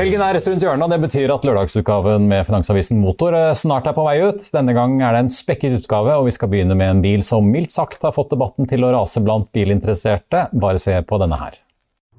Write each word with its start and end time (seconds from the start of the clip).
Helgen 0.00 0.22
er 0.24 0.32
rett 0.32 0.46
rundt 0.48 0.62
hjørnet, 0.64 0.86
og 0.86 0.92
det 0.94 0.98
betyr 1.02 1.30
at 1.34 1.42
lørdagsutgaven 1.44 2.24
med 2.30 2.46
Finansavisen 2.48 3.02
Motor 3.02 3.34
eh, 3.36 3.50
snart 3.52 3.90
er 3.90 3.92
på 3.92 4.06
vei 4.06 4.14
ut. 4.24 4.46
Denne 4.54 4.72
gang 4.72 4.94
er 5.04 5.12
det 5.12 5.26
en 5.26 5.28
spekket 5.34 5.74
utgave, 5.76 6.14
og 6.16 6.24
vi 6.24 6.32
skal 6.32 6.48
begynne 6.48 6.72
med 6.72 6.88
en 6.94 7.02
bil 7.04 7.20
som 7.26 7.44
mildt 7.44 7.74
sagt 7.74 8.06
har 8.08 8.14
fått 8.16 8.32
debatten 8.32 8.64
til 8.70 8.86
å 8.86 8.94
rase 8.94 9.20
blant 9.20 9.50
bilinteresserte. 9.52 10.46
Bare 10.56 10.80
se 10.80 10.94
på 11.04 11.18
denne 11.20 11.36
her. 11.42 11.60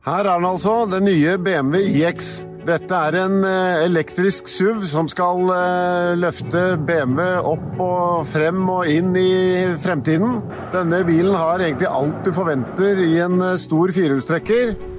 Her 0.06 0.22
er 0.22 0.30
den 0.30 0.48
altså, 0.52 0.76
den 0.92 1.08
nye 1.09 1.34
BMW 1.42 1.82
iX. 2.04 2.30
Dette 2.70 3.02
er 3.09 3.18
en 3.24 3.42
eh, 3.50 3.82
elektrisk 3.88 4.54
SUV 4.54 4.86
som 4.92 5.09
skal 5.09 5.50
eh, 5.56 6.14
løfte 6.22 6.64
BMW 6.86 7.34
opp 7.56 7.82
og 7.82 8.30
frem 8.30 8.62
og 8.78 8.94
inn 8.94 9.18
i 9.18 9.34
fremtiden. 9.82 10.38
Denne 10.78 11.02
bilen 11.09 11.34
har 11.34 11.66
egentlig 11.66 11.90
alt 11.90 12.22
du 12.30 12.30
forventer 12.38 13.02
i 13.09 13.16
en 13.26 13.42
stor 13.58 13.98
firehjulstrekker. 13.98 14.91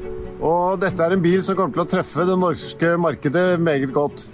Og 0.43 0.81
dette 0.83 1.05
er 1.05 1.15
en 1.15 1.23
bil 1.23 1.43
som 1.47 1.55
kommer 1.55 1.77
til 1.77 1.85
å 1.85 1.91
treffe 1.93 2.25
det 2.27 2.35
norske 2.39 2.97
markedet 2.99 3.61
meget 3.63 3.93
godt. 3.95 4.25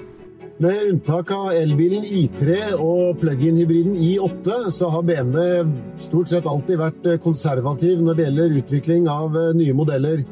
Med 0.59 0.89
unntak 0.89 1.29
av 1.31 1.53
elbilen 1.55 2.03
I3 2.03 2.73
og 2.83 3.21
plug-in-hybriden 3.21 3.93
I8, 3.95 4.73
så 4.75 4.89
har 4.91 5.05
BMW 5.07 5.69
stort 6.03 6.33
sett 6.33 6.49
alltid 6.51 6.81
vært 6.81 7.07
konservativ 7.23 8.01
når 8.03 8.17
det 8.17 8.27
gjelder 8.27 8.57
utvikling 8.63 9.07
av 9.13 9.37
nye 9.55 9.77
modeller. 9.77 10.25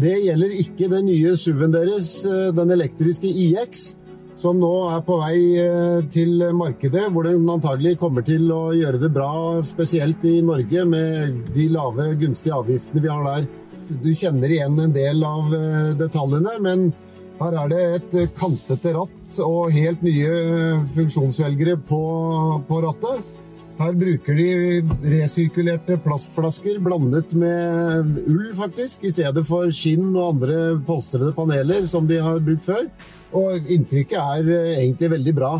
Det 0.00 0.16
gjelder 0.24 0.56
ikke 0.64 0.88
den 0.92 1.06
nye 1.08 1.36
SUV-en 1.38 1.76
deres, 1.76 2.10
eh, 2.26 2.50
den 2.56 2.72
elektriske 2.74 3.28
iX, 3.28 3.84
som 4.36 4.58
nå 4.60 4.72
er 4.92 5.04
på 5.06 5.20
vei 5.22 5.38
eh, 5.60 6.02
til 6.12 6.42
markedet, 6.56 7.06
hvor 7.12 7.24
den 7.24 7.46
antagelig 7.48 7.94
kommer 8.02 8.26
til 8.26 8.50
å 8.52 8.74
gjøre 8.76 9.00
det 9.00 9.12
bra, 9.14 9.30
spesielt 9.64 10.24
i 10.28 10.40
Norge, 10.44 10.84
med 10.88 11.46
de 11.54 11.68
lave, 11.72 12.10
gunstige 12.20 12.58
avgiftene 12.58 13.04
vi 13.06 13.12
har 13.12 13.24
der. 13.24 13.48
Du 13.88 14.10
kjenner 14.14 14.50
igjen 14.50 14.78
en 14.82 14.94
del 14.94 15.22
av 15.26 15.52
eh, 15.54 15.90
detaljene, 15.98 16.56
men 16.62 16.88
her 17.38 17.54
er 17.60 17.70
det 17.70 17.82
et 17.98 18.36
kantete 18.38 18.94
ratt 18.96 19.40
og 19.44 19.74
helt 19.74 20.02
nye 20.02 20.30
funksjonsvelgere 20.94 21.76
på, 21.86 22.00
på 22.66 22.80
rattet. 22.82 23.34
Her 23.76 23.92
bruker 23.92 24.38
de 24.38 24.48
resirkulerte 25.04 25.98
plastflasker 26.00 26.78
blandet 26.80 27.34
med 27.36 28.16
ull, 28.24 28.48
faktisk, 28.56 29.04
i 29.04 29.12
stedet 29.12 29.44
for 29.46 29.68
skinn 29.68 30.08
og 30.14 30.30
andre 30.30 30.58
polstrede 30.86 31.34
paneler 31.36 31.84
som 31.90 32.08
de 32.08 32.18
har 32.24 32.40
brukt 32.42 32.64
før. 32.66 32.88
Og 33.36 33.70
inntrykket 33.70 34.18
er 34.18 34.52
eh, 34.56 34.74
egentlig 34.80 35.12
veldig 35.18 35.36
bra. 35.36 35.54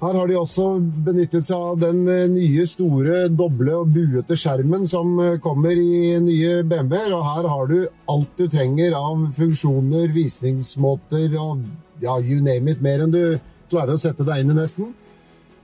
Her 0.00 0.16
har 0.16 0.30
de 0.30 0.36
også 0.40 0.66
benyttet 1.04 1.44
seg 1.44 1.60
av 1.60 1.80
den 1.82 2.06
eh, 2.08 2.24
nye, 2.32 2.64
store, 2.64 3.26
doble 3.36 3.74
og 3.82 3.90
buete 3.92 4.36
skjermen 4.38 4.86
som 4.88 5.12
eh, 5.20 5.34
kommer 5.44 5.76
i 5.76 6.14
nye 6.24 6.62
BMW-er. 6.64 7.12
Og 7.12 7.26
her 7.26 7.48
har 7.52 7.68
du 7.68 7.76
alt 8.08 8.40
du 8.40 8.46
trenger 8.48 8.96
av 8.96 9.26
funksjoner, 9.36 10.08
visningsmåter 10.14 11.36
og 11.36 11.66
ja, 12.00 12.16
you 12.16 12.40
name 12.40 12.72
it, 12.72 12.80
mer 12.80 13.04
enn 13.04 13.12
du 13.12 13.36
klarer 13.68 13.92
å 13.92 14.00
sette 14.00 14.24
deg 14.24 14.40
inn 14.40 14.54
i 14.54 14.58
nesten. 14.62 14.94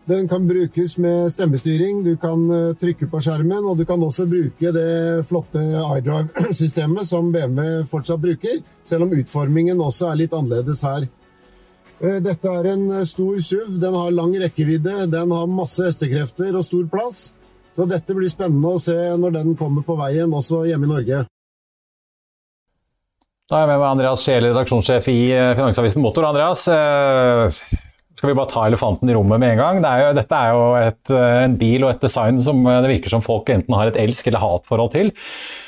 Den 0.07 0.29
kan 0.29 0.45
brukes 0.47 0.99
med 1.01 1.33
stemmestyring, 1.33 2.05
du 2.05 2.13
kan 2.21 2.45
eh, 2.53 2.75
trykke 2.79 3.09
på 3.11 3.25
skjermen, 3.25 3.65
og 3.65 3.81
du 3.81 3.89
kan 3.89 4.05
også 4.05 4.29
bruke 4.29 4.71
det 4.77 5.25
flotte 5.27 5.65
iDrive-systemet 5.65 7.09
som 7.09 7.33
BMW 7.33 7.87
fortsatt 7.89 8.21
bruker, 8.23 8.61
selv 8.85 9.09
om 9.09 9.17
utformingen 9.17 9.81
også 9.81 10.13
er 10.13 10.27
litt 10.27 10.37
annerledes 10.37 10.85
her. 10.85 11.09
Eh, 12.03 12.19
dette 12.25 12.53
er 12.53 12.69
en 12.75 12.85
eh, 12.99 13.07
stor 13.09 13.39
SUV, 13.41 13.79
den 13.83 13.97
har 13.97 14.13
lang 14.15 14.35
rekkevidde, 14.43 15.07
den 15.13 15.33
har 15.33 15.49
masse 15.49 15.87
hestekrefter 15.87 16.57
og 16.57 16.67
stor 16.67 16.85
plass. 16.93 17.31
Så 17.77 17.85
dette 17.89 18.17
blir 18.17 18.31
spennende 18.33 18.77
å 18.77 18.81
se 18.81 18.97
når 19.21 19.35
den 19.41 19.57
kommer 19.57 19.85
på 19.85 19.97
veien, 19.99 20.33
også 20.33 20.65
hjemme 20.69 20.89
i 20.89 20.93
Norge. 20.95 21.25
Da 23.47 23.59
er 23.59 23.67
jeg 23.67 23.71
med 23.71 23.83
meg 23.83 23.91
Andreas 23.91 24.23
Scheel, 24.25 24.49
redaksjonssjef 24.49 25.11
i 25.13 25.19
Finansavisen 25.55 26.03
Motor. 26.03 26.27
Andreas, 26.27 26.65
skal 28.17 28.31
vi 28.31 28.37
bare 28.39 28.49
ta 28.49 28.63
elefanten 28.65 29.11
i 29.11 29.15
rommet 29.15 29.41
med 29.43 29.53
en 29.53 29.59
gang? 29.61 29.79
Det 29.85 29.91
er 29.91 30.01
jo, 30.01 30.13
dette 30.17 30.37
er 30.41 30.55
jo 30.57 30.63
et, 30.81 31.11
eh, 31.13 31.41
en 31.45 31.57
bil 31.61 31.85
og 31.85 31.91
et 31.93 32.07
design 32.07 32.41
som 32.41 32.63
eh, 32.65 32.79
det 32.81 32.93
virker 32.95 33.13
som 33.13 33.25
folk 33.25 33.51
enten 33.53 33.77
har 33.77 33.91
et 33.91 33.99
elsk- 34.01 34.31
eller 34.31 34.41
hatforhold 34.41 34.95
til. 34.95 35.11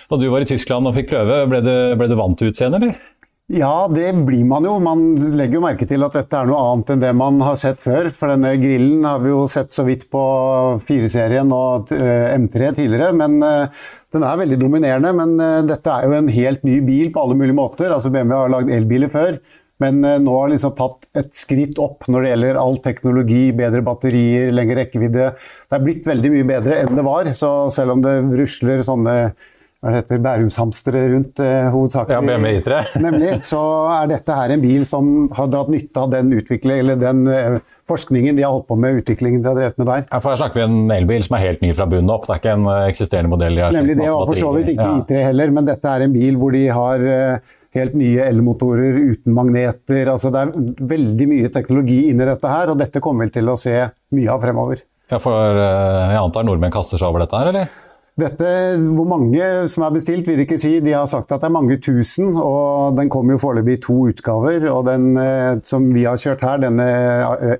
Da 0.08 0.16
du 0.16 0.24
var 0.32 0.40
i 0.40 0.48
Tyskland 0.48 0.88
og 0.88 0.96
fikk 0.96 1.10
prøve, 1.10 1.42
ble 1.50 1.60
du, 1.66 1.74
ble 2.00 2.08
du 2.08 2.16
vant 2.16 2.40
til 2.40 2.48
utseendet, 2.48 2.80
eller? 2.80 3.07
Ja, 3.48 3.88
det 3.88 4.10
blir 4.26 4.44
man 4.44 4.66
jo. 4.68 4.74
Man 4.84 5.14
legger 5.16 5.56
jo 5.56 5.62
merke 5.64 5.86
til 5.88 6.04
at 6.04 6.16
dette 6.18 6.36
er 6.36 6.50
noe 6.50 6.58
annet 6.60 6.90
enn 6.92 7.04
det 7.06 7.12
man 7.16 7.38
har 7.40 7.56
sett 7.56 7.78
før. 7.80 8.10
For 8.12 8.28
denne 8.34 8.50
grillen 8.60 9.06
har 9.08 9.22
vi 9.24 9.32
jo 9.32 9.46
sett 9.48 9.72
så 9.72 9.86
vidt 9.86 10.04
på 10.12 10.24
4-serien 10.84 11.54
og 11.56 11.94
eh, 11.96 12.34
M3 12.36 12.74
tidligere. 12.76 13.14
Men 13.16 13.38
den 13.40 14.26
er 14.26 14.42
veldig 14.42 14.58
dominerende. 14.60 15.14
Men 15.16 15.38
dette 15.70 15.94
er 15.94 16.04
jo 16.04 16.18
en 16.18 16.28
helt 16.32 16.68
ny 16.68 16.82
bil 16.84 17.08
på 17.14 17.24
alle 17.24 17.38
mulige 17.40 17.56
måter. 17.56 17.88
Altså 17.88 18.12
BMW 18.12 18.36
har 18.36 18.52
lagd 18.52 18.74
elbiler 18.76 19.16
før. 19.16 19.40
Men 19.82 20.02
eh, 20.04 20.18
nå 20.22 20.34
har 20.34 20.50
liksom 20.52 20.74
tatt 20.78 21.06
et 21.18 21.30
skritt 21.38 21.78
opp 21.82 22.08
når 22.10 22.24
det 22.24 22.32
gjelder 22.32 22.60
all 22.60 22.80
teknologi, 22.84 23.42
bedre 23.56 23.82
batterier, 23.86 24.50
lengre 24.54 24.82
rekkevidde. 24.82 25.30
Det 25.38 25.78
er 25.78 25.84
blitt 25.84 26.08
veldig 26.08 26.32
mye 26.34 26.48
bedre 26.48 26.80
enn 26.82 26.98
det 26.98 27.06
var. 27.06 27.30
Så 27.38 27.52
selv 27.74 27.96
om 27.96 28.02
det 28.04 28.18
rusler 28.40 28.82
sånne 28.86 29.18
hva 29.78 29.92
det 29.92 29.98
heter, 30.00 30.18
bærumshamstere 30.24 31.00
rundt 31.12 31.38
eh, 31.38 31.68
hovedsakelig, 31.70 32.16
ja, 32.16 32.22
BMW 32.26 32.56
I3. 32.58 32.78
nemlig, 33.06 33.34
så 33.46 33.60
er 33.94 34.08
dette 34.10 34.34
her 34.34 34.50
en 34.50 34.62
bil 34.64 34.82
som 34.88 35.28
har 35.36 35.50
dratt 35.52 35.70
nytte 35.70 36.02
av 36.02 36.10
den 36.16 36.32
eller 36.34 36.98
den 36.98 37.20
eh, 37.30 37.60
forskningen 37.88 38.34
de 38.34 38.42
har 38.42 38.56
holdt 38.56 38.66
på 38.72 38.78
med, 38.82 38.98
utviklingen 39.04 39.44
de 39.44 39.48
har 39.52 39.54
drevet 39.60 39.78
med 39.78 39.90
der. 39.92 40.02
Ja, 40.10 40.18
for 40.18 40.34
Her 40.34 40.42
snakker 40.42 40.60
vi 40.60 40.66
en 40.66 40.90
elbil 40.96 41.22
som 41.22 41.38
er 41.38 41.44
helt 41.46 41.62
ny 41.62 41.70
fra 41.78 41.86
bunnen 41.86 42.10
opp, 42.10 42.26
det 42.26 42.34
er 42.34 42.42
ikke 42.42 42.56
en 42.58 42.66
eh, 42.74 42.88
eksisterende 42.90 43.32
modell? 43.36 43.54
de 43.54 43.66
har 43.68 43.78
Nemlig, 43.78 44.00
det 44.02 44.10
var 44.10 44.26
for 44.32 44.42
så 44.42 44.52
vidt 44.58 44.74
ikke 44.74 44.90
ja. 44.90 44.98
I3 45.04 45.24
heller, 45.28 45.56
men 45.60 45.70
dette 45.70 45.94
er 45.94 46.08
en 46.08 46.18
bil 46.18 46.42
hvor 46.42 46.58
de 46.58 46.66
har 46.80 47.08
eh, 47.14 47.56
helt 47.78 47.98
nye 48.02 48.26
elmotorer 48.26 48.98
uten 49.14 49.36
magneter. 49.36 50.10
altså 50.10 50.34
Det 50.34 50.42
er 50.42 50.86
veldig 50.98 51.32
mye 51.36 51.54
teknologi 51.54 52.08
inni 52.10 52.26
dette 52.26 52.50
her, 52.50 52.74
og 52.74 52.82
dette 52.82 53.04
kommer 53.04 53.30
vi 53.30 53.38
til 53.38 53.54
å 53.54 53.60
se 53.60 53.78
mye 54.18 54.34
av 54.34 54.42
fremover. 54.42 54.82
Ja, 55.08 55.22
for 55.22 55.38
eh, 55.38 56.08
Jeg 56.16 56.24
antar 56.26 56.50
nordmenn 56.50 56.74
kaster 56.74 56.98
seg 56.98 57.12
over 57.12 57.22
dette 57.22 57.38
her, 57.38 57.54
eller? 57.54 57.84
Dette, 58.18 58.48
Hvor 58.96 59.06
mange 59.06 59.68
som 59.70 59.84
er 59.86 59.94
bestilt, 59.94 60.26
vil 60.26 60.40
de 60.40 60.42
ikke 60.42 60.58
si. 60.58 60.72
De 60.82 60.90
har 60.90 61.06
sagt 61.06 61.30
at 61.30 61.40
det 61.40 61.46
er 61.46 61.54
mange 61.54 61.76
tusen. 61.78 62.34
og 62.34 62.96
Den 62.96 63.08
kommer 63.08 63.36
jo 63.36 63.42
foreløpig 63.44 63.76
i 63.78 63.82
to 63.84 63.94
utgaver. 64.10 64.66
og 64.72 64.86
Den 64.86 65.16
eh, 65.16 65.60
som 65.64 65.86
vi 65.94 66.02
har 66.04 66.18
kjørt 66.18 66.42
her, 66.42 66.58
denne 66.58 66.88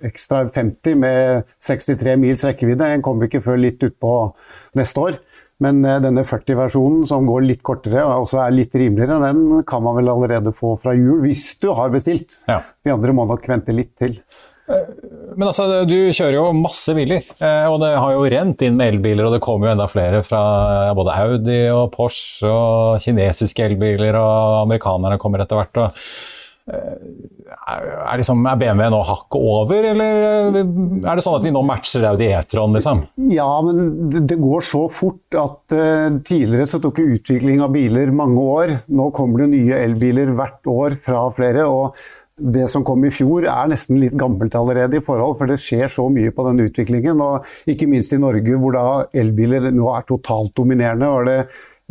Extra 0.02 0.48
50 0.50 0.98
med 0.98 1.44
63 1.62 2.16
mils 2.18 2.42
rekkevidde, 2.44 2.90
den 2.90 3.02
kommer 3.02 3.28
ikke 3.28 3.44
før 3.44 3.60
litt 3.62 3.82
utpå 3.86 4.34
neste 4.74 4.98
år. 4.98 5.20
Men 5.62 5.84
eh, 5.86 6.00
denne 6.02 6.26
40-versjonen 6.26 7.06
som 7.06 7.26
går 7.26 7.46
litt 7.46 7.62
kortere 7.66 8.02
og 8.02 8.26
også 8.26 8.42
er 8.42 8.54
litt 8.58 8.74
rimeligere, 8.74 9.18
den 9.28 9.62
kan 9.68 9.82
man 9.86 9.98
vel 9.98 10.10
allerede 10.10 10.54
få 10.54 10.74
fra 10.82 10.94
jul, 10.98 11.20
hvis 11.22 11.52
du 11.62 11.70
har 11.78 11.94
bestilt. 11.94 12.40
Ja. 12.50 12.64
De 12.82 12.94
andre 12.94 13.14
må 13.14 13.26
nok 13.30 13.46
vente 13.50 13.74
litt 13.74 13.94
til. 13.98 14.18
Eh, 14.68 14.88
men 15.38 15.48
altså, 15.48 15.68
du 15.88 15.96
kjører 16.14 16.38
jo 16.38 16.46
masse 16.56 16.94
biler, 16.96 17.26
eh, 17.40 17.66
og 17.70 17.80
det 17.82 17.92
har 17.96 18.14
jo 18.14 18.24
rent 18.32 18.64
inn 18.66 18.78
med 18.78 18.94
elbiler. 18.94 19.28
Og 19.28 19.36
det 19.36 19.44
kommer 19.44 19.68
jo 19.68 19.76
enda 19.76 19.88
flere 19.90 20.24
fra 20.26 20.42
både 20.98 21.20
Audi 21.24 21.60
og 21.74 21.86
Porsche 21.94 22.50
og 22.50 23.04
kinesiske 23.04 23.70
elbiler, 23.70 24.18
og 24.18 24.64
amerikanerne 24.64 25.20
kommer 25.20 25.44
etter 25.44 25.60
hvert. 25.60 25.80
og 25.84 26.02
Er, 26.68 28.16
liksom, 28.20 28.42
er 28.44 28.58
BMW 28.60 28.90
nå 28.92 28.98
hakket 29.08 29.40
over, 29.40 29.86
eller 29.88 30.18
er 30.58 31.16
det 31.16 31.24
sånn 31.24 31.38
at 31.38 31.46
vi 31.46 31.52
nå 31.54 31.62
matcher 31.64 32.04
Audi 32.10 32.28
E-tron, 32.28 32.76
liksom? 32.76 33.06
Ja, 33.32 33.48
men 33.64 34.10
det 34.12 34.36
går 34.36 34.66
så 34.68 34.82
fort 34.92 35.32
at 35.32 35.76
uh, 35.76 36.18
tidligere 36.28 36.68
så 36.68 36.80
tok 36.84 37.00
utvikling 37.06 37.64
av 37.64 37.72
biler 37.72 38.12
mange 38.12 38.44
år. 38.44 38.74
Nå 38.92 39.08
kommer 39.16 39.46
det 39.46 39.52
nye 39.54 39.80
elbiler 39.86 40.34
hvert 40.36 40.72
år 40.74 40.98
fra 41.08 41.24
flere. 41.36 41.64
og 41.64 41.96
det 42.38 42.68
som 42.70 42.84
kom 42.86 43.04
i 43.04 43.12
fjor 43.12 43.46
er 43.50 43.70
nesten 43.70 43.98
litt 44.00 44.14
gammelt 44.18 44.54
allerede 44.58 44.98
i 44.98 45.04
forhold, 45.04 45.36
for 45.38 45.50
det 45.50 45.58
skjer 45.62 45.90
så 45.92 46.06
mye 46.12 46.32
på 46.34 46.44
den 46.46 46.62
utviklingen. 46.68 47.20
og 47.20 47.46
Ikke 47.70 47.88
minst 47.90 48.14
i 48.14 48.20
Norge, 48.22 48.58
hvor 48.60 48.76
da 48.76 48.84
elbiler 49.12 49.70
nå 49.74 49.88
er 49.94 50.06
totalt 50.08 50.54
dominerende. 50.56 51.10
Var 51.14 51.28
det 51.28 51.38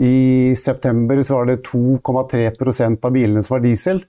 I 0.07 0.53
september 0.55 1.23
så 1.25 1.39
var 1.39 1.51
det 1.51 1.63
2,3% 1.67 3.05
av 3.05 3.15
bilene 3.15 3.43
som 3.43 3.57
var 3.57 3.65
diesel. 3.65 4.03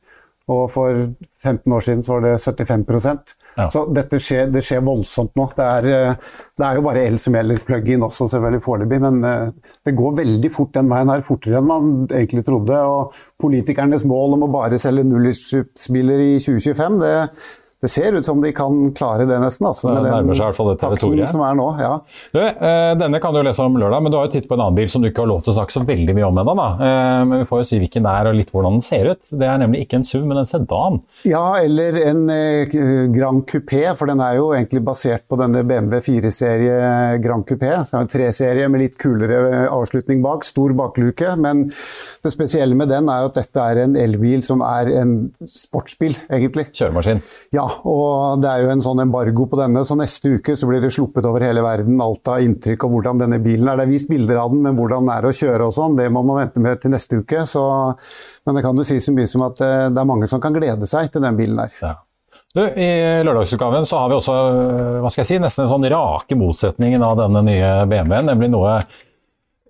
Og 0.49 0.65
for 0.73 1.03
15 1.43 1.73
år 1.77 1.85
siden 1.85 2.03
så 2.05 2.15
var 2.15 2.25
det 2.25 2.39
75 2.41 3.35
ja. 3.59 3.67
Så 3.73 3.83
dette 3.91 4.21
skjer, 4.23 4.49
det 4.55 4.63
skjer 4.65 4.85
voldsomt 4.87 5.35
nå. 5.37 5.49
Det 5.57 5.65
er, 5.67 5.87
eh, 5.91 6.35
det 6.59 6.65
er, 6.65 6.79
jo 6.79 6.85
bare 6.87 7.05
el 7.09 7.19
som 7.21 7.35
gjelder, 7.35 7.63
plug-in 7.67 8.05
også 8.07 8.29
selvfølgelig 8.31 8.65
foreløpig, 8.65 9.01
men 9.03 9.19
eh, 9.27 9.73
det 9.87 9.97
går 9.99 10.19
veldig 10.21 10.51
fort 10.55 10.75
den 10.77 10.91
veien 10.93 11.11
her, 11.11 11.25
fortere 11.27 11.59
enn 11.59 11.69
man 11.69 11.95
egentlig 12.07 12.45
trodde. 12.47 12.79
Og 12.79 13.17
politikernes 13.43 14.07
mål 14.09 14.39
om 14.39 14.47
å 14.47 14.53
bare 14.53 14.79
selge 14.81 15.07
nullutslippsbiler 15.09 16.23
i 16.29 16.31
2025, 16.45 17.01
det 17.03 17.15
det 17.81 17.89
ser 17.93 18.13
ut 18.13 18.25
som 18.27 18.41
de 18.43 18.51
kan 18.53 18.75
klare 18.97 19.23
det, 19.29 19.37
nesten. 19.39 19.69
Altså, 19.69 19.93
det 19.95 20.11
nærmer 20.11 20.35
seg 20.35 20.43
i 20.43 20.47
hvert 20.49 20.59
fall 20.59 20.71
det 20.73 20.81
territoriet. 20.83 21.31
Som 21.31 21.45
er 21.47 21.55
nå, 21.55 21.67
ja. 21.79 21.93
Du, 22.35 22.41
eh, 22.43 22.95
denne 22.99 23.21
kan 23.23 23.37
du 23.37 23.39
lese 23.47 23.63
om 23.63 23.77
lørdag, 23.79 24.03
men 24.03 24.11
du 24.11 24.17
har 24.19 24.27
jo 24.27 24.33
tittet 24.33 24.49
på 24.51 24.57
en 24.59 24.65
annen 24.65 24.79
bil 24.81 24.89
som 24.91 25.05
du 25.05 25.11
ikke 25.13 25.23
har 25.23 25.31
lov 25.31 25.45
til 25.45 25.53
å 25.53 25.57
snakke 25.61 25.77
så 25.77 25.85
veldig 25.87 26.17
mye 26.19 26.27
om 26.27 26.41
ennå. 26.43 26.55
Eh, 26.59 27.21
men 27.31 27.45
vi 27.45 27.47
får 27.47 27.63
jo 27.63 27.69
si 27.71 27.79
hvilken 27.79 28.09
det 28.09 28.15
er 28.19 28.31
og 28.31 28.39
litt 28.41 28.51
hvordan 28.51 28.79
den 28.79 28.83
ser 28.83 29.13
ut. 29.13 29.31
Det 29.31 29.47
er 29.47 29.61
nemlig 29.63 29.85
ikke 29.85 30.01
en 30.01 30.07
SUV, 30.09 30.25
men 30.27 30.41
en 30.43 30.51
sedan. 30.51 30.99
Ja, 31.29 31.45
eller 31.63 32.01
en 32.03 32.25
eh, 32.35 32.75
Grand 33.15 33.45
Coupé, 33.47 33.85
for 34.01 34.11
den 34.11 34.25
er 34.27 34.41
jo 34.41 34.51
egentlig 34.57 34.83
basert 34.89 35.29
på 35.31 35.39
denne 35.39 35.63
BMW 35.63 36.03
4-serie 36.03 37.23
Grand 37.23 37.47
Coupé. 37.47 37.77
En 37.79 38.11
treserie 38.11 38.67
med 38.67 38.83
litt 38.89 38.99
kulere 38.99 39.69
avslutning 39.71 40.19
bak, 40.25 40.43
stor 40.49 40.75
bakluke. 40.75 41.37
Men 41.39 41.69
det 41.71 42.35
spesielle 42.35 42.75
med 42.75 42.91
den 42.91 43.07
er 43.07 43.23
jo 43.23 43.31
at 43.31 43.39
dette 43.39 43.71
er 43.71 43.85
en 43.85 43.95
elbil 44.03 44.43
som 44.43 44.67
er 44.67 44.91
en 44.99 45.17
sportsbil, 45.47 46.19
egentlig. 46.27 46.69
Kjøremaskin. 46.75 47.23
Ja, 47.55 47.68
og 47.89 48.41
det 48.43 48.51
er 48.51 48.65
jo 48.65 48.73
en 48.73 48.83
sånn 48.85 49.03
embargo 49.05 49.47
på 49.51 49.59
denne, 49.61 49.85
så 49.87 49.97
neste 49.99 50.37
uke 50.39 50.57
så 50.59 50.69
blir 50.69 50.83
det 50.85 50.91
sluppet 50.95 51.27
over 51.29 51.45
hele 51.47 51.63
verden 51.65 52.01
alt 52.03 52.31
av 52.31 52.43
inntrykk 52.45 52.87
av 52.87 52.93
hvordan 52.95 53.23
denne 53.23 53.39
bilen 53.45 53.71
er. 53.71 53.81
Det 53.81 53.87
er 53.87 53.93
vist 53.93 54.11
bilder 54.11 54.43
av 54.43 54.53
den, 54.55 54.65
men 54.67 54.77
hvordan 54.79 55.07
den 55.07 55.15
er 55.17 55.29
å 55.29 55.33
kjøre 55.35 55.69
og 55.69 55.77
sånn, 55.77 55.97
det 55.99 56.11
må 56.15 56.25
man 56.27 56.43
vente 56.43 56.63
med 56.65 56.83
til 56.83 56.95
neste 56.95 57.23
uke. 57.23 57.47
Så, 57.49 57.65
men 58.47 58.59
det 58.59 58.67
kan 58.67 58.79
du 58.79 58.85
si 58.87 58.99
så 59.03 59.15
mye 59.15 59.31
som 59.31 59.47
at 59.49 59.65
eh, 59.65 59.89
det 59.93 60.03
er 60.03 60.13
mange 60.13 60.29
som 60.31 60.43
kan 60.43 60.57
glede 60.57 60.89
seg 60.91 61.11
til 61.15 61.25
den 61.25 61.39
bilen 61.39 61.63
der. 61.63 61.75
Ja. 61.83 61.95
Du, 62.57 62.63
I 62.65 63.23
lørdagsutgaven 63.29 63.85
så 63.87 63.99
har 64.01 64.09
vi 64.09 64.17
også 64.17 64.35
hva 65.03 65.11
skal 65.13 65.21
jeg 65.23 65.29
si, 65.29 65.41
nesten 65.43 65.67
en 65.67 65.73
sånn 65.75 65.85
rake 65.93 66.39
motsetningen 66.39 67.05
av 67.05 67.19
denne 67.21 67.43
nye 67.45 67.75
BMW-en, 67.91 68.31
nemlig 68.33 68.49
noe 68.55 68.79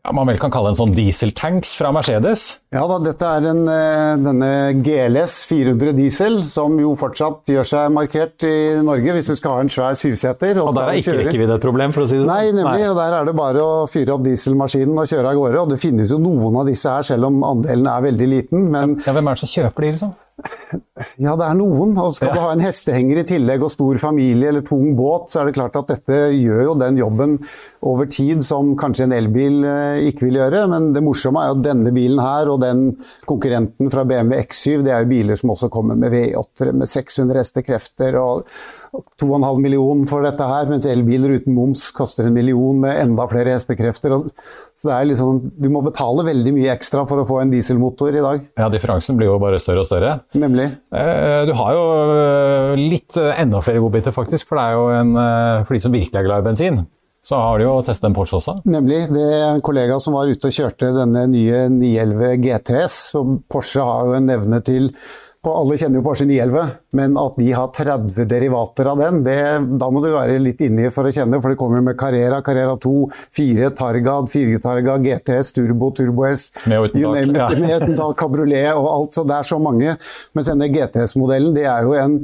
ja, 0.09 0.13
man 0.17 0.29
vel 0.31 0.39
kan 0.41 0.53
kalle 0.53 0.73
en 0.73 0.79
sånn 0.79 0.95
dieseltanks 0.97 1.75
fra 1.77 1.91
Mercedes? 1.93 2.45
Ja 2.73 2.85
da, 2.89 2.97
dette 3.03 3.29
er 3.29 3.49
en, 3.51 3.61
eh, 3.69 4.15
denne 4.23 4.51
GLS 4.85 5.43
400 5.49 5.93
diesel, 5.97 6.39
som 6.49 6.79
jo 6.81 6.95
fortsatt 6.99 7.51
gjør 7.53 7.69
seg 7.69 7.93
markert 7.93 8.47
i 8.49 8.79
Norge 8.85 9.17
hvis 9.17 9.29
du 9.29 9.37
skal 9.37 9.59
ha 9.59 9.65
en 9.67 9.73
svær 9.73 9.99
syvseter. 10.01 10.63
Og, 10.63 10.71
og 10.71 10.79
der 10.79 10.93
er 10.95 11.01
ikke 11.03 11.17
rekkevidde 11.21 11.59
et 11.59 11.67
problem, 11.67 11.93
for 11.97 12.07
å 12.07 12.09
si 12.09 12.17
det 12.17 12.25
sånn? 12.25 12.33
Nei, 12.33 12.55
nemlig. 12.57 12.87
Nei. 12.87 12.89
og 12.89 12.97
Der 13.01 13.19
er 13.19 13.29
det 13.29 13.37
bare 13.37 13.65
å 13.65 13.83
fyre 13.91 14.17
opp 14.17 14.25
dieselmaskinen 14.25 14.97
og 14.97 15.11
kjøre 15.13 15.35
av 15.35 15.43
gårde. 15.43 15.67
Og 15.67 15.75
det 15.75 15.81
finnes 15.83 16.15
jo 16.15 16.21
noen 16.23 16.57
av 16.63 16.71
disse 16.71 16.95
her, 16.95 17.05
selv 17.11 17.29
om 17.29 17.45
andelen 17.45 17.93
er 17.93 18.09
veldig 18.09 18.31
liten. 18.33 18.65
Men 18.73 18.97
ja, 19.05 19.13
hvem 19.13 19.29
er 19.29 19.37
det 19.37 19.45
som 19.45 19.53
kjøper 19.59 19.89
de, 19.89 19.93
liksom? 19.99 20.17
Ja, 21.19 21.35
det 21.39 21.47
er 21.47 21.57
noen. 21.59 21.95
Og 21.99 22.15
skal 22.17 22.31
ja. 22.31 22.35
du 22.37 22.43
ha 22.43 22.53
en 22.55 22.63
hestehenger 22.63 23.21
i 23.21 23.27
tillegg 23.27 23.63
og 23.65 23.73
stor 23.73 23.99
familie 24.03 24.51
eller 24.53 24.65
tung 24.67 24.93
båt, 24.99 25.29
så 25.33 25.41
er 25.41 25.49
det 25.49 25.57
klart 25.59 25.79
at 25.79 25.91
dette 25.91 26.19
gjør 26.35 26.63
jo 26.69 26.75
den 26.79 26.99
jobben 27.01 27.37
over 27.87 28.09
tid 28.11 28.45
som 28.47 28.75
kanskje 28.79 29.09
en 29.09 29.17
elbil 29.17 29.61
eh, 29.67 30.09
ikke 30.11 30.29
vil 30.29 30.41
gjøre. 30.41 30.65
Men 30.71 30.91
det 30.95 31.03
morsomme 31.07 31.43
er 31.43 31.53
jo 31.53 31.59
at 31.59 31.65
denne 31.67 31.95
bilen 31.95 32.23
her 32.23 32.53
og 32.53 32.63
den 32.63 32.85
konkurrenten 33.29 33.93
fra 33.95 34.07
BMW 34.09 34.39
X7, 34.45 34.85
det 34.87 34.95
er 34.95 35.05
jo 35.05 35.13
biler 35.15 35.41
som 35.41 35.55
også 35.55 35.71
kommer 35.75 35.99
med 35.99 36.15
V8-ere 36.15 36.77
med 36.77 36.91
600 36.91 37.43
hestekrefter 37.43 38.19
og 38.23 38.47
2,5 38.93 39.61
millioner 39.63 40.09
for 40.09 40.25
dette 40.25 40.47
her, 40.49 40.69
mens 40.71 40.87
elbiler 40.89 41.37
uten 41.39 41.55
moms 41.57 41.89
koster 41.97 42.29
en 42.29 42.37
million 42.37 42.79
med 42.83 42.97
enda 43.03 43.27
flere 43.31 43.55
hestekrefter. 43.55 44.15
Så 44.79 44.91
det 44.91 44.95
er 44.95 45.09
liksom, 45.11 45.41
Du 45.59 45.69
må 45.73 45.83
betale 45.85 46.25
veldig 46.27 46.55
mye 46.57 46.75
ekstra 46.75 47.05
for 47.09 47.23
å 47.23 47.27
få 47.29 47.41
en 47.43 47.53
dieselmotor 47.53 48.17
i 48.17 48.25
dag. 48.25 48.45
Ja, 48.61 48.71
differansen 48.73 49.19
blir 49.19 49.31
jo 49.31 49.39
bare 49.43 49.61
større 49.63 49.85
og 49.85 49.89
større. 49.89 50.19
Nemlig. 50.39 50.71
Eh, 50.95 51.41
du 51.49 51.55
har 51.59 51.75
jo 51.77 51.89
eh, 52.15 52.85
litt 52.95 53.19
eh, 53.21 53.35
enda 53.43 53.63
flere 53.65 53.83
godbiter, 53.85 54.15
faktisk. 54.15 54.49
For 54.49 54.61
det 54.61 54.69
er 54.69 54.79
jo 54.79 54.87
en, 55.01 55.19
for 55.67 55.77
de 55.77 55.83
som 55.85 55.95
virkelig 55.95 56.23
er 56.23 56.31
glad 56.31 56.45
i 56.45 56.49
bensin. 56.51 56.87
Så 57.29 57.37
har 57.37 57.59
du 57.59 57.67
jo 57.67 57.75
testet 57.85 58.07
en 58.09 58.15
Porsche 58.17 58.39
også? 58.39 58.55
Nemlig. 58.71 59.03
Det 59.13 59.25
er 59.27 59.51
en 59.51 59.65
kollega 59.65 59.99
som 60.01 60.15
var 60.17 60.31
ute 60.31 60.49
og 60.49 60.55
kjørte 60.55 60.95
denne 60.97 61.27
nye 61.29 61.67
911 61.75 62.39
GTS. 62.47 62.99
og 63.21 63.35
Porsche 63.51 63.85
har 63.85 64.09
jo 64.09 64.15
en 64.17 64.31
evne 64.33 64.63
til 64.65 64.93
og 65.47 65.53
alle 65.55 65.77
kjenner 65.79 66.01
jo 66.01 66.03
Porsche 66.03 66.25
911, 66.27 66.73
men 66.99 67.15
at 67.21 67.37
de 67.39 67.47
har 67.55 67.71
30 67.77 68.27
derivater 68.27 68.89
av 68.91 68.99
den, 68.99 69.21
det, 69.23 69.39
da 69.79 69.89
må 69.95 70.03
du 70.03 70.09
være 70.11 70.41
litt 70.43 70.65
inni 70.67 70.91
for 70.95 71.07
å 71.07 71.13
kjenne, 71.15 71.39
for 71.39 71.55
det 71.55 71.61
kommer 71.61 71.85
med 71.85 71.95
Carrera, 72.01 72.41
Carrera 72.45 72.75
2, 72.83 72.95
4 73.39 73.71
Targad, 73.79 74.33
4 74.33 74.59
Targa, 74.65 74.99
GTS, 75.05 75.53
Turbo, 75.55 75.93
Turbo 75.95 76.27
S, 76.27 76.49
med 76.67 77.79
uten 77.79 77.95
tak, 77.99 78.19
kabriolet 78.19 78.73
og 78.75 78.91
alt, 78.91 79.15
så 79.15 79.27
det 79.29 79.39
er 79.39 79.47
så 79.47 79.61
mange. 79.63 79.95
Mens 80.35 80.51
denne 80.51 80.71
GTS-modellen, 80.75 81.55
det 81.55 81.69
er 81.71 81.87
jo 81.87 81.95
en 81.95 82.19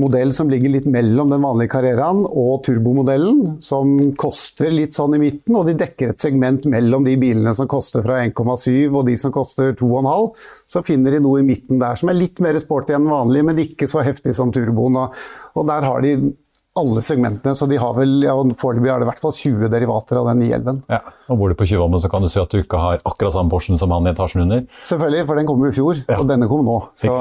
modell 0.00 0.32
som 0.32 0.50
ligger 0.50 0.72
litt 0.72 0.86
mellom 0.90 1.30
den 1.32 1.44
vanlige 1.44 1.72
Carreraen 1.72 2.22
og 2.26 2.62
turbomodellen, 2.66 3.56
som 3.64 3.96
koster 4.20 4.72
litt 4.72 4.96
sånn 4.96 5.16
i 5.16 5.20
midten, 5.22 5.56
og 5.56 5.68
de 5.68 5.76
dekker 5.80 6.12
et 6.12 6.22
segment 6.22 6.66
mellom 6.68 7.06
de 7.06 7.16
bilene 7.20 7.54
som 7.56 7.68
koster 7.70 8.04
fra 8.04 8.20
1,7 8.24 8.92
og 8.92 9.06
de 9.08 9.16
som 9.20 9.32
koster 9.34 9.72
2,5. 9.78 10.32
Så 10.68 10.84
finner 10.86 11.16
de 11.16 11.22
noe 11.24 11.40
i 11.40 11.46
midten 11.46 11.80
der 11.80 11.96
som 11.96 12.12
er 12.12 12.18
litt 12.18 12.42
mer 12.44 12.58
sporty 12.60 12.96
enn 12.96 13.08
vanlig, 13.08 13.44
men 13.48 13.62
ikke 13.64 13.88
så 13.90 14.04
heftig 14.04 14.36
som 14.36 14.52
turboen. 14.52 14.98
Og 15.56 15.64
der 15.68 15.88
har 15.88 16.04
de 16.04 16.18
alle 16.76 17.00
segmentene, 17.00 17.56
så 17.56 17.64
de 17.70 17.78
har 17.80 17.94
vel, 17.96 18.18
ja, 18.26 18.34
foreløpig 18.60 18.90
er 18.92 19.00
det 19.00 19.06
i 19.06 19.08
hvert 19.08 19.22
fall 19.22 19.32
20 19.32 19.70
derivater 19.72 20.20
av 20.20 20.28
den 20.28 20.42
911. 20.44 20.82
Ja, 20.92 21.00
og 21.32 21.40
Bor 21.40 21.52
du 21.52 21.56
på 21.56 21.68
Tjuvholmen, 21.68 22.02
så 22.02 22.10
kan 22.12 22.24
du 22.24 22.28
si 22.28 22.40
at 22.42 22.52
du 22.52 22.60
ikke 22.60 22.80
har 22.80 23.00
akkurat 23.00 23.32
samme 23.32 23.52
Porschen 23.52 23.80
som 23.80 23.94
han 23.96 24.04
i 24.04 24.12
etasjen 24.12 24.44
under. 24.44 24.66
Selvfølgelig, 24.84 25.24
for 25.30 25.40
den 25.40 25.48
kom 25.48 25.64
jo 25.64 25.72
i 25.72 25.76
fjor, 25.78 26.02
ja. 26.02 26.18
og 26.20 26.28
denne 26.28 26.48
kom 26.50 26.68
nå. 26.68 26.76
Så 27.00 27.14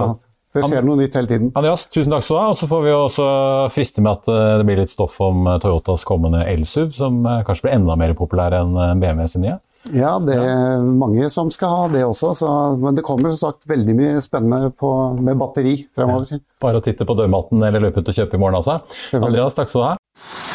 det 0.56 0.64
skjer 0.64 0.86
noe 0.88 1.00
nytt 1.00 1.18
hele 1.20 1.30
tiden. 1.30 1.52
Andreas, 1.60 1.86
tusen 1.92 2.14
takk 2.14 2.26
skal 2.26 2.38
du 2.38 2.42
ha. 2.42 2.48
Og 2.54 2.60
så 2.60 2.70
får 2.72 2.84
vi 2.86 2.96
også 2.96 3.28
friste 3.74 4.04
med 4.04 4.14
at 4.16 4.32
eh, 4.32 4.58
det 4.62 4.68
blir 4.68 4.82
litt 4.82 4.94
stoff 4.94 5.18
om 5.24 5.46
eh, 5.50 5.60
Toyotas 5.64 6.08
kommende 6.08 6.46
elsuv, 6.48 6.92
som 6.96 7.22
eh, 7.28 7.44
kanskje 7.48 7.68
blir 7.68 7.78
enda 7.78 7.98
mer 8.00 8.16
populær 8.18 8.56
enn 8.62 8.76
BMW 9.02 9.28
sin 9.32 9.46
nye. 9.46 9.60
Ja, 9.94 10.16
det 10.18 10.40
er 10.42 10.82
mange 10.82 11.28
som 11.30 11.52
skal 11.54 11.70
ha 11.70 11.84
det 11.94 12.02
også. 12.08 12.32
Så, 12.40 12.50
men 12.82 12.98
det 12.98 13.06
kommer 13.06 13.30
som 13.36 13.52
sagt 13.52 13.70
veldig 13.70 13.94
mye 14.00 14.24
spennende 14.26 14.72
på, 14.74 14.90
med 15.20 15.38
batteri 15.38 15.78
fremover. 15.94 16.40
Ja. 16.40 16.44
Bare 16.64 16.82
å 16.82 16.86
titte 16.86 17.06
på 17.06 17.18
dørmatten 17.20 17.62
eller 17.68 17.84
løpe 17.90 18.02
ut 18.02 18.10
og 18.10 18.18
kjøpe 18.18 18.40
i 18.40 18.42
morgen, 18.42 18.64
altså. 18.64 18.80
Andreas, 19.20 19.60
takk 19.60 19.70
skal 19.70 19.84
du 19.84 19.90
ha. 19.92 20.55